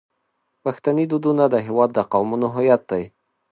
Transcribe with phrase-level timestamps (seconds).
[0.63, 3.03] پښتني دودونه د هیواد د قومونو هویت دی.